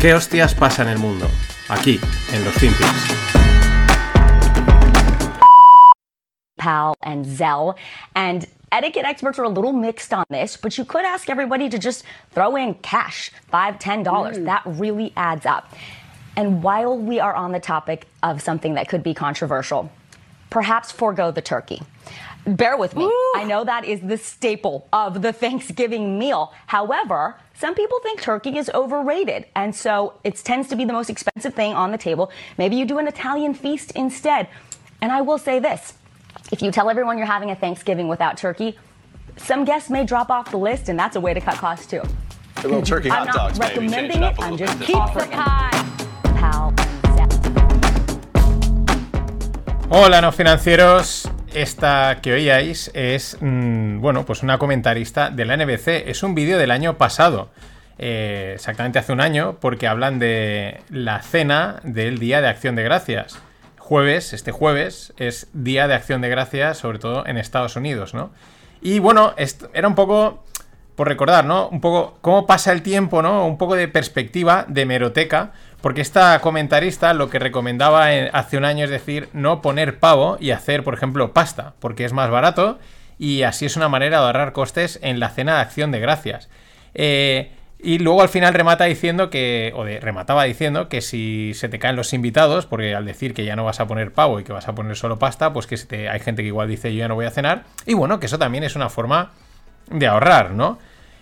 [0.00, 1.28] ¿Qué hostias pasa en el mundo?
[1.68, 2.00] Aquí,
[2.32, 3.14] en los Finpics.
[6.56, 7.76] PAL and Zell.
[8.14, 11.78] And etiquette experts are a little mixed on this, but you could ask everybody to
[11.78, 14.38] just throw in cash, five, ten dollars.
[14.38, 14.46] Hmm.
[14.46, 15.70] That really adds up.
[16.34, 19.92] And while we are on the topic of something that could be controversial,
[20.48, 21.82] perhaps forego the turkey.
[22.46, 23.04] Bear with me.
[23.34, 26.52] I know that is the staple of the Thanksgiving meal.
[26.66, 31.10] However, some people think turkey is overrated, and so it tends to be the most
[31.10, 32.30] expensive thing on the table.
[32.56, 34.48] Maybe you do an Italian feast instead.
[35.02, 35.94] And I will say this
[36.50, 38.78] if you tell everyone you're having a Thanksgiving without turkey,
[39.36, 42.02] some guests may drop off the list, and that's a way to cut costs too.
[42.56, 43.74] A little turkey I'm hot not dogs, maybe.
[43.74, 44.86] Change recommending it it, up a I'm just bit.
[44.86, 45.70] keep the pie.
[46.36, 46.74] Pal.
[49.90, 51.39] Hola, no financieros.
[51.54, 56.08] Esta que oíais es, mm, bueno, pues una comentarista de la NBC.
[56.08, 57.50] Es un vídeo del año pasado,
[57.98, 62.84] eh, exactamente hace un año, porque hablan de la cena del Día de Acción de
[62.84, 63.36] Gracias.
[63.78, 68.30] Jueves, este jueves, es Día de Acción de Gracias, sobre todo en Estados Unidos, ¿no?
[68.80, 69.34] Y bueno,
[69.74, 70.44] era un poco
[70.94, 71.68] por recordar, ¿no?
[71.68, 73.44] Un poco cómo pasa el tiempo, ¿no?
[73.46, 78.64] Un poco de perspectiva de meroteca, porque esta comentarista lo que recomendaba en- hace un
[78.64, 82.78] año es decir, no poner pavo y hacer, por ejemplo, pasta, porque es más barato
[83.18, 86.48] y así es una manera de ahorrar costes en la cena de acción de gracias.
[86.94, 91.70] Eh, y luego al final remata diciendo que, o de, remataba diciendo que si se
[91.70, 94.44] te caen los invitados, porque al decir que ya no vas a poner pavo y
[94.44, 97.08] que vas a poner solo pasta, pues que hay gente que igual dice yo ya
[97.08, 97.64] no voy a cenar.
[97.86, 99.30] Y bueno, que eso también es una forma
[99.90, 100.78] de ahorrar, ¿no?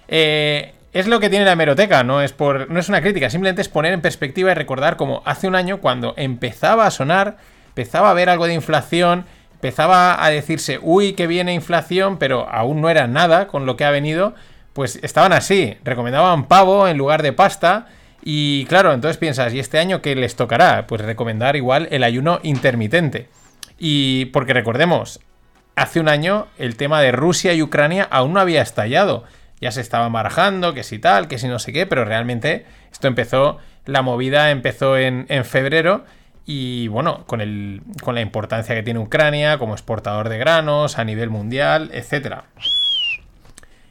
[0.09, 3.63] Eh, es lo que tiene la hemeroteca, no es, por, no es una crítica, simplemente
[3.63, 7.37] es poner en perspectiva y recordar como hace un año cuando empezaba a sonar,
[7.69, 12.81] empezaba a haber algo de inflación, empezaba a decirse, uy, que viene inflación, pero aún
[12.81, 14.35] no era nada con lo que ha venido,
[14.73, 17.87] pues estaban así, recomendaban pavo en lugar de pasta.
[18.23, 20.87] Y claro, entonces piensas, ¿y este año qué les tocará?
[20.87, 23.28] Pues recomendar igual el ayuno intermitente.
[23.78, 25.21] Y porque recordemos,
[25.75, 29.25] hace un año el tema de Rusia y Ucrania aún no había estallado.
[29.61, 33.09] Ya se estaban barajando, que si tal, que si no sé qué, pero realmente esto
[33.09, 36.05] empezó, la movida empezó en, en febrero
[36.47, 41.05] y bueno, con, el, con la importancia que tiene Ucrania como exportador de granos a
[41.05, 42.45] nivel mundial, etcétera.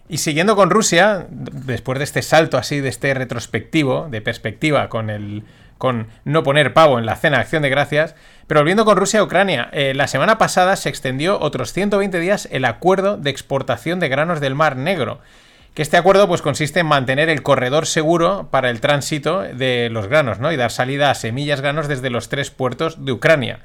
[0.09, 5.09] Y siguiendo con Rusia, después de este salto así, de este retrospectivo, de perspectiva con
[5.09, 5.43] el
[5.77, 8.15] con no poner pavo en la cena acción de gracias,
[8.47, 12.47] pero volviendo con Rusia y Ucrania, eh, la semana pasada se extendió otros 120 días
[12.51, 15.19] el acuerdo de exportación de granos del Mar Negro,
[15.77, 20.07] que este acuerdo pues consiste en mantener el corredor seguro para el tránsito de los
[20.07, 20.51] granos, ¿no?
[20.51, 23.59] Y dar salida a semillas granos desde los tres puertos de Ucrania.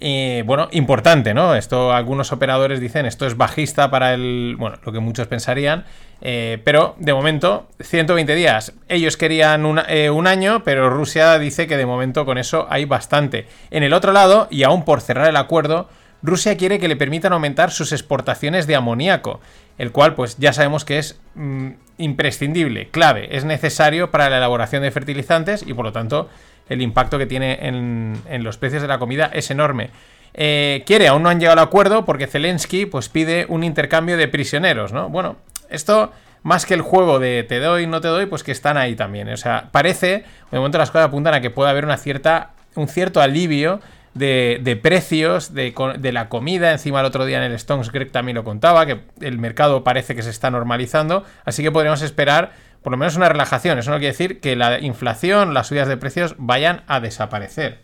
[0.00, 1.54] Bueno, importante, ¿no?
[1.54, 5.84] Esto algunos operadores dicen, esto es bajista para el, bueno, lo que muchos pensarían,
[6.22, 8.72] eh, pero de momento 120 días.
[8.88, 13.48] Ellos querían eh, un año, pero Rusia dice que de momento con eso hay bastante.
[13.70, 15.90] En el otro lado, y aún por cerrar el acuerdo,
[16.24, 19.40] Rusia quiere que le permitan aumentar sus exportaciones de amoníaco,
[19.76, 21.68] el cual pues ya sabemos que es mm,
[21.98, 26.30] imprescindible, clave, es necesario para la elaboración de fertilizantes y por lo tanto
[26.70, 29.90] el impacto que tiene en, los precios de la comida es enorme.
[30.32, 34.26] Eh, quiere, aún no han llegado al acuerdo porque Zelensky pues pide un intercambio de
[34.26, 35.10] prisioneros, ¿no?
[35.10, 35.36] Bueno,
[35.68, 36.10] esto
[36.42, 39.28] más que el juego de te doy, no te doy, pues que están ahí también.
[39.28, 42.88] O sea, parece, de momento las cosas apuntan a que puede haber una cierta, un
[42.88, 43.80] cierto alivio
[44.14, 46.72] de, precios de la comida.
[46.72, 50.14] Encima el otro día en el Stones Greg también lo contaba, que el mercado parece
[50.14, 51.24] que se está normalizando.
[51.44, 53.78] Así que podríamos esperar por lo menos una relajación.
[53.78, 57.80] Eso no quiere decir que la inflación, las subidas de precios vayan a desaparecer.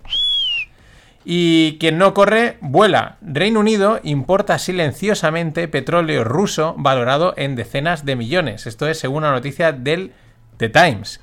[1.25, 3.17] Y quien no corre, vuela.
[3.21, 8.67] Reino Unido importa silenciosamente petróleo ruso valorado en decenas de millones.
[8.67, 10.13] Esto es según una noticia del
[10.57, 11.21] The Times.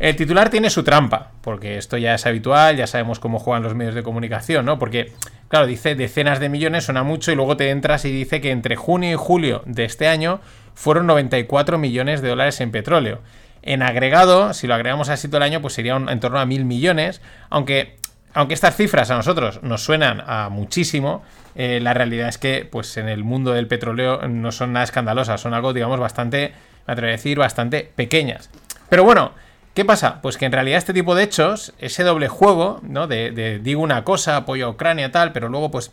[0.00, 3.74] El titular tiene su trampa, porque esto ya es habitual, ya sabemos cómo juegan los
[3.74, 4.78] medios de comunicación, ¿no?
[4.78, 5.12] Porque,
[5.48, 8.76] claro, dice decenas de millones, suena mucho, y luego te entras y dice que entre
[8.76, 10.40] junio y julio de este año
[10.74, 13.20] fueron 94 millones de dólares en petróleo.
[13.62, 16.46] En agregado, si lo agregamos así todo el año, pues sería un- en torno a
[16.46, 17.20] mil millones,
[17.50, 17.96] aunque
[18.32, 21.24] aunque estas cifras a nosotros nos suenan a muchísimo,
[21.56, 25.40] eh, la realidad es que pues en el mundo del petróleo no son nada escandalosas,
[25.40, 26.52] son algo, digamos, bastante,
[26.86, 28.48] me atrevo a decir, bastante pequeñas.
[28.88, 29.32] Pero bueno,
[29.74, 30.20] ¿qué pasa?
[30.22, 33.06] Pues que en realidad este tipo de hechos, ese doble juego, ¿no?
[33.06, 35.92] De, digo una cosa, apoyo a Ucrania, tal, pero luego pues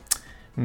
[0.55, 0.61] mm,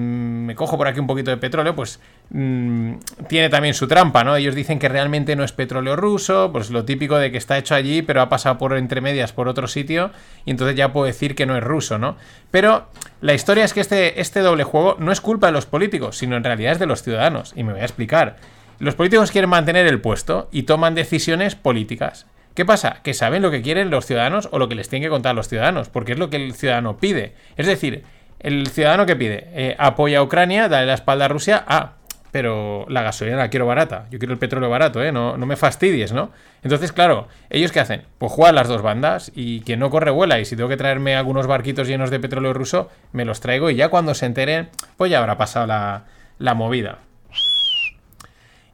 [0.47, 2.01] me cojo por aquí un poquito de petróleo, pues
[2.31, 2.95] mm,
[3.29, 4.37] tiene también su trampa, ¿no?
[4.37, 7.75] Ellos dicen que realmente no es petróleo ruso, pues lo típico de que está hecho
[7.75, 10.11] allí, pero ha pasado por entre medias por otro sitio,
[10.45, 12.17] y entonces ya puedo decir que no es ruso, ¿no?
[12.51, 12.89] Pero
[13.21, 16.37] la historia es que este, este doble juego no es culpa de los políticos, sino
[16.37, 18.37] en realidad es de los ciudadanos, y me voy a explicar.
[18.79, 22.27] Los políticos quieren mantener el puesto y toman decisiones políticas.
[22.55, 23.01] ¿Qué pasa?
[23.03, 25.49] Que saben lo que quieren los ciudadanos o lo que les tienen que contar los
[25.49, 27.35] ciudadanos, porque es lo que el ciudadano pide.
[27.57, 28.05] Es decir,
[28.41, 31.95] el ciudadano que pide, eh, apoya a Ucrania, dale la espalda a Rusia, ah,
[32.31, 35.13] pero la gasolina la quiero barata, yo quiero el petróleo barato, ¿eh?
[35.13, 36.31] No, no me fastidies, ¿no?
[36.63, 38.03] Entonces, claro, ¿ellos qué hacen?
[38.19, 41.15] Pues juegan las dos bandas y quien no corre vuela y si tengo que traerme
[41.15, 45.11] algunos barquitos llenos de petróleo ruso, me los traigo y ya cuando se enteren, pues
[45.11, 46.05] ya habrá pasado la,
[46.39, 46.99] la movida.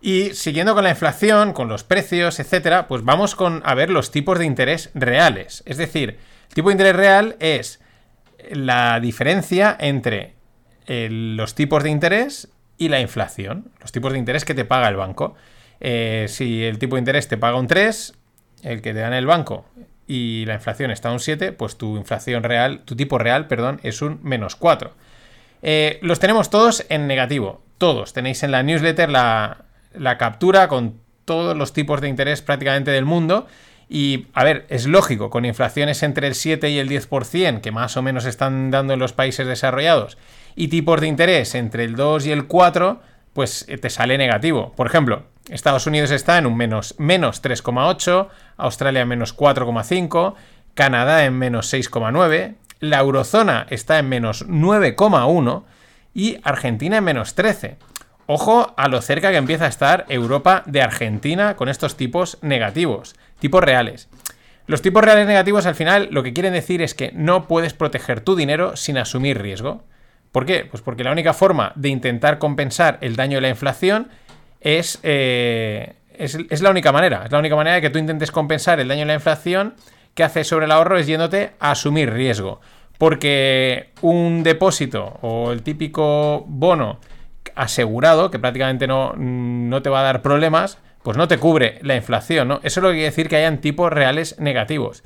[0.00, 4.10] Y siguiendo con la inflación, con los precios, etcétera, pues vamos con a ver los
[4.10, 5.62] tipos de interés reales.
[5.66, 6.18] Es decir,
[6.48, 7.80] el tipo de interés real es
[8.50, 10.34] la diferencia entre
[10.86, 12.48] los tipos de interés
[12.78, 13.70] y la inflación.
[13.80, 15.34] Los tipos de interés que te paga el banco.
[15.80, 18.14] Eh, si el tipo de interés te paga un 3,
[18.62, 19.66] el que te da en el banco,
[20.06, 24.00] y la inflación está un 7, pues tu inflación real, tu tipo real, perdón, es
[24.00, 24.92] un menos 4.
[25.62, 27.62] Eh, los tenemos todos en negativo.
[27.78, 28.12] Todos.
[28.12, 33.04] Tenéis en la newsletter la, la captura con todos los tipos de interés prácticamente del
[33.04, 33.46] mundo.
[33.90, 37.96] Y, a ver, es lógico, con inflaciones entre el 7 y el 10%, que más
[37.96, 40.18] o menos están dando en los países desarrollados,
[40.56, 43.00] y tipos de interés entre el 2 y el 4,
[43.32, 44.72] pues eh, te sale negativo.
[44.76, 50.34] Por ejemplo, Estados Unidos está en un menos, menos 3,8, Australia en menos 4,5,
[50.74, 55.64] Canadá en menos 6,9, la eurozona está en menos 9,1
[56.14, 57.78] y Argentina en menos 13.
[58.30, 63.16] Ojo a lo cerca que empieza a estar Europa de Argentina con estos tipos negativos,
[63.38, 64.10] tipos reales.
[64.66, 68.20] Los tipos reales negativos al final lo que quieren decir es que no puedes proteger
[68.20, 69.82] tu dinero sin asumir riesgo.
[70.30, 70.66] ¿Por qué?
[70.70, 74.08] Pues porque la única forma de intentar compensar el daño de la inflación
[74.60, 77.24] es, eh, es, es, la única manera.
[77.24, 79.74] Es la única manera de que tú intentes compensar el daño de la inflación
[80.12, 82.60] que hace sobre el ahorro es yéndote a asumir riesgo.
[82.98, 87.00] Porque un depósito o el típico bono
[87.58, 91.96] asegurado, que prácticamente no, no te va a dar problemas, pues no te cubre la
[91.96, 92.60] inflación, ¿no?
[92.62, 95.02] Eso es lo que quiere decir que hayan tipos reales negativos.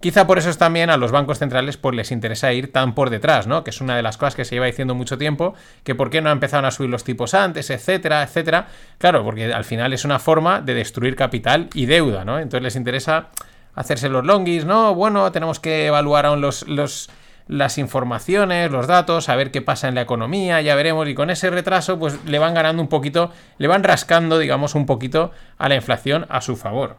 [0.00, 3.10] Quizá por eso es también a los bancos centrales pues les interesa ir tan por
[3.10, 3.64] detrás, ¿no?
[3.64, 5.54] Que es una de las cosas que se lleva diciendo mucho tiempo,
[5.84, 8.68] que por qué no empezaron a subir los tipos antes, etcétera, etcétera.
[8.96, 12.38] Claro, porque al final es una forma de destruir capital y deuda, ¿no?
[12.38, 13.28] Entonces les interesa
[13.74, 14.94] hacerse los longis, ¿no?
[14.94, 17.10] Bueno, tenemos que evaluar aún los, los
[17.50, 21.30] las informaciones, los datos, a ver qué pasa en la economía, ya veremos, y con
[21.30, 25.68] ese retraso pues le van ganando un poquito, le van rascando, digamos, un poquito a
[25.68, 26.98] la inflación a su favor.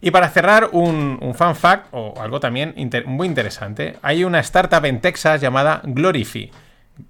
[0.00, 2.74] Y para cerrar, un, un fact, o algo también
[3.06, 6.50] muy interesante, hay una startup en Texas llamada Glorify,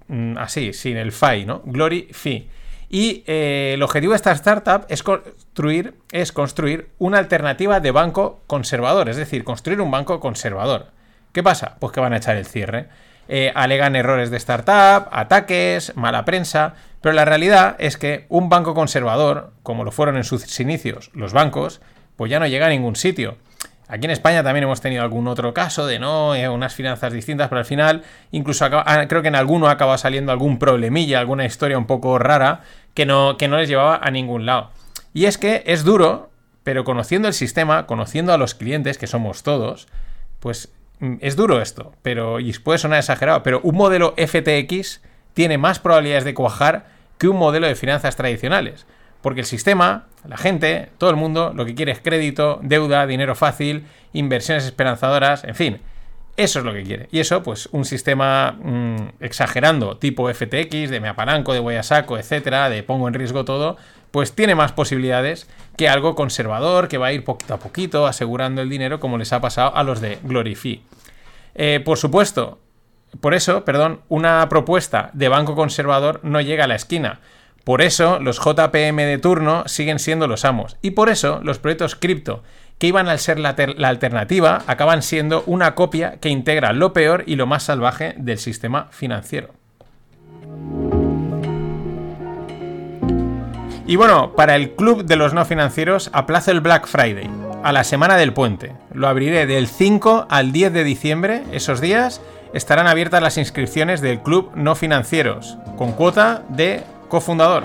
[0.07, 1.63] mm, así, sin el FI, ¿no?
[1.65, 2.47] Glorify.
[2.87, 8.43] Y eh, el objetivo de esta startup es construir, es construir una alternativa de banco
[8.45, 10.98] conservador, es decir, construir un banco conservador.
[11.39, 11.77] ¿Qué pasa?
[11.79, 12.89] Pues que van a echar el cierre.
[13.29, 18.73] Eh, alegan errores de startup, ataques, mala prensa, pero la realidad es que un banco
[18.73, 21.79] conservador, como lo fueron en sus inicios los bancos,
[22.17, 23.37] pues ya no llega a ningún sitio.
[23.87, 27.47] Aquí en España también hemos tenido algún otro caso de no, eh, unas finanzas distintas,
[27.47, 31.77] pero al final incluso ah, creo que en alguno acaba saliendo algún problemilla, alguna historia
[31.77, 32.63] un poco rara
[32.93, 34.71] que no, que no les llevaba a ningún lado.
[35.13, 36.31] Y es que es duro,
[36.65, 39.87] pero conociendo el sistema, conociendo a los clientes, que somos todos,
[40.41, 40.73] pues
[41.21, 45.01] es duro esto, pero y puede sonar exagerado, pero un modelo FTX
[45.33, 46.87] tiene más probabilidades de cuajar
[47.17, 48.85] que un modelo de finanzas tradicionales.
[49.21, 53.35] Porque el sistema, la gente, todo el mundo, lo que quiere es crédito, deuda, dinero
[53.35, 55.81] fácil, inversiones esperanzadoras, en fin.
[56.37, 57.09] Eso es lo que quiere.
[57.11, 61.83] Y eso, pues, un sistema mm, exagerando, tipo FTX, de me apalanco, de voy a
[61.83, 63.75] saco, etcétera, de pongo en riesgo todo,
[64.11, 68.61] pues tiene más posibilidades que algo conservador que va a ir poquito a poquito asegurando
[68.61, 70.81] el dinero, como les ha pasado a los de Glorify.
[71.55, 72.59] Eh, por supuesto,
[73.21, 77.19] por eso, perdón, una propuesta de banco conservador no llega a la esquina.
[77.63, 80.77] Por eso los JPM de turno siguen siendo los amos.
[80.81, 82.43] Y por eso los proyectos cripto
[82.77, 87.35] que iban a ser la, alternativa, acaban siendo una copia que integra lo peor y
[87.35, 89.53] lo más salvaje del sistema financiero.
[93.89, 97.27] Y bueno, para el club de los no financieros aplazo el Black Friday
[97.63, 98.73] a la semana del puente.
[98.93, 101.41] Lo abriré del 5 al 10 de diciembre.
[101.51, 102.21] Esos días
[102.53, 107.63] estarán abiertas las inscripciones del club no financieros, con cuota de cofundador.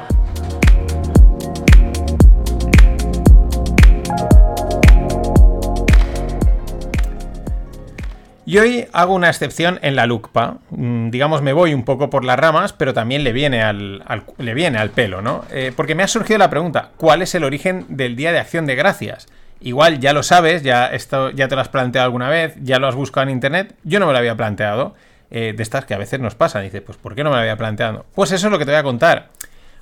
[8.54, 10.58] Y hoy hago una excepción en la LUCPA.
[10.70, 14.04] Mm, digamos, me voy un poco por las ramas, pero también le viene al,
[14.38, 15.44] le viene al pelo, ¿no?
[15.50, 18.66] Eh, porque me ha surgido la pregunta, ¿cuál es el origen del Día de Acción
[18.66, 19.26] de Gracias?
[19.60, 22.86] Igual ya lo sabes, ya, esto, ya te lo has planteado alguna vez, ya lo
[22.86, 24.94] has buscado en internet, yo no me lo había planteado.
[25.32, 27.40] Eh, de estas que a veces nos pasa, dice, pues ¿por qué no me lo
[27.40, 28.06] había planteado?
[28.14, 29.30] Pues eso es lo que te voy a contar.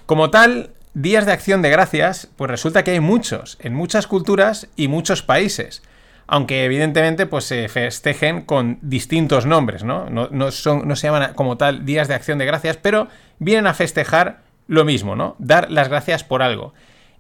[0.07, 4.69] Como tal, días de acción de gracias, pues resulta que hay muchos, en muchas culturas
[4.77, 5.83] y muchos países.
[6.27, 10.09] Aunque evidentemente pues se festejen con distintos nombres, ¿no?
[10.09, 14.41] No, no se llaman como tal días de acción de gracias, pero vienen a festejar
[14.69, 15.37] lo mismo, ¿no?
[15.39, 16.73] Dar las gracias por algo.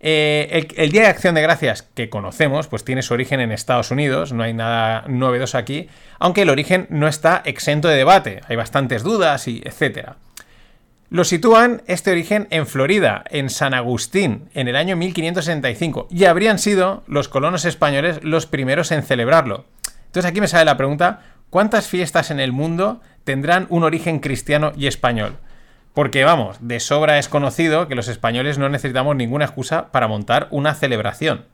[0.05, 3.93] Eh, el, Día de Acción de Gracias que conocemos, pues tiene su origen en Estados
[3.93, 8.57] Unidos, no hay nada novedoso aquí, aunque el origen no está exento de debate, hay
[8.57, 10.17] bastantes dudas y etcétera.
[11.12, 16.59] Lo sitúan este origen en Florida, en San Agustín, en el año 1565, y habrían
[16.59, 19.66] sido los colonos españoles los primeros en celebrarlo.
[20.07, 24.73] Entonces aquí me sale la pregunta, ¿cuántas fiestas en el mundo tendrán un origen cristiano
[24.75, 25.37] y español?
[25.92, 30.49] Porque vamos, de sobra es conocido que los españoles no necesitamos ninguna excusa para montar
[30.50, 31.45] una celebración.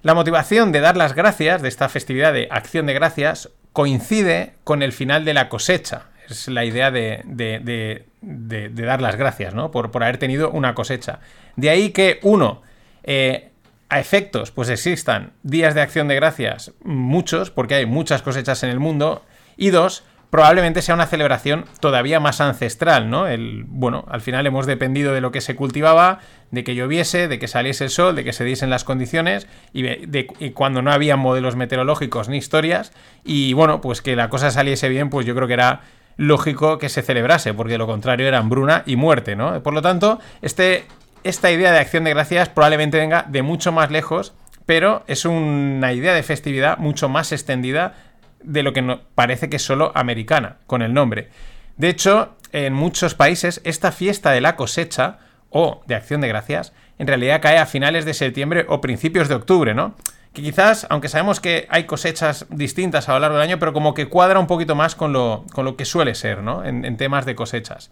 [0.00, 4.82] La motivación de dar las gracias de esta festividad de acción de gracias coincide con
[4.82, 6.06] el final de la cosecha.
[6.28, 9.70] Es la idea de, dar las gracias, ¿no?
[9.70, 11.20] Por, haber tenido una cosecha.
[11.56, 12.62] De ahí que, uno,
[13.02, 13.50] eh,
[13.88, 18.70] a efectos, pues existan días de acción de gracias, muchos, porque hay muchas cosechas en
[18.70, 19.22] el mundo.
[19.56, 20.04] Y dos,
[20.34, 23.28] probablemente sea una celebración todavía más ancestral, ¿no?
[23.28, 26.18] El, bueno, al final hemos dependido de lo que se cultivaba,
[26.50, 29.82] de que lloviese, de que saliese el sol, de que se diesen las condiciones y,
[29.82, 34.88] de, cuando no había modelos meteorológicos ni historias y bueno, pues que la cosa saliese
[34.88, 35.82] bien, pues yo creo que era
[36.16, 39.62] lógico que se celebrase, porque lo contrario era hambruna y muerte, ¿no?
[39.62, 40.86] Por lo tanto, este,
[41.22, 44.34] esta idea de acción de gracias probablemente venga de mucho más lejos,
[44.66, 47.94] pero es una idea de festividad mucho más extendida
[48.42, 51.28] de lo que parece que es solo americana, con el nombre.
[51.76, 55.18] De hecho, en muchos países esta fiesta de la cosecha
[55.50, 59.34] o de acción de gracias en realidad cae a finales de septiembre o principios de
[59.34, 59.94] octubre, ¿no?
[60.34, 63.94] Que quizás, aunque sabemos que hay cosechas distintas a lo largo del año, pero como
[63.94, 66.64] que cuadra un poquito más con lo, con lo que suele ser, ¿no?
[66.64, 67.90] En, en temas de cosechas.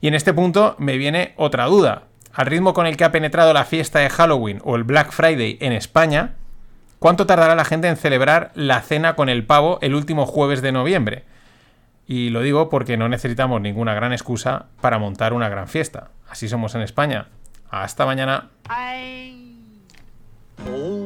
[0.00, 2.04] Y en este punto me viene otra duda.
[2.32, 5.58] Al ritmo con el que ha penetrado la fiesta de Halloween o el Black Friday
[5.60, 6.36] en España,
[7.00, 10.70] ¿Cuánto tardará la gente en celebrar la cena con el pavo el último jueves de
[10.70, 11.24] noviembre?
[12.06, 16.10] Y lo digo porque no necesitamos ninguna gran excusa para montar una gran fiesta.
[16.28, 17.28] Así somos en España.
[17.70, 18.50] Hasta mañana.